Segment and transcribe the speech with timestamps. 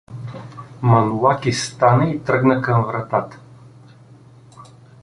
[0.81, 3.39] Манолаки стана и тръгна към вратата.